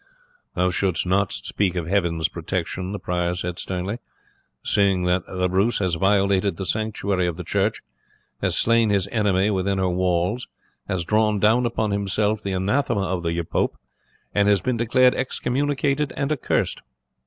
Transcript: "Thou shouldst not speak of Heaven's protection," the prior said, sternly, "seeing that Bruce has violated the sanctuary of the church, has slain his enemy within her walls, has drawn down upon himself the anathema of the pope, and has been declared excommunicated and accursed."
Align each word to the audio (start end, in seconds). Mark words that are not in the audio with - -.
"Thou 0.55 0.71
shouldst 0.71 1.05
not 1.05 1.31
speak 1.31 1.75
of 1.75 1.85
Heaven's 1.85 2.27
protection," 2.27 2.91
the 2.91 2.97
prior 2.97 3.35
said, 3.35 3.59
sternly, 3.59 3.99
"seeing 4.63 5.03
that 5.03 5.25
Bruce 5.51 5.77
has 5.77 5.93
violated 5.93 6.57
the 6.57 6.65
sanctuary 6.65 7.27
of 7.27 7.37
the 7.37 7.43
church, 7.43 7.83
has 8.41 8.57
slain 8.57 8.89
his 8.89 9.07
enemy 9.11 9.51
within 9.51 9.77
her 9.77 9.91
walls, 9.91 10.47
has 10.87 11.05
drawn 11.05 11.37
down 11.37 11.67
upon 11.67 11.91
himself 11.91 12.41
the 12.41 12.53
anathema 12.53 13.03
of 13.05 13.21
the 13.21 13.43
pope, 13.43 13.77
and 14.33 14.47
has 14.47 14.59
been 14.59 14.75
declared 14.77 15.13
excommunicated 15.13 16.11
and 16.17 16.31
accursed." 16.31 16.81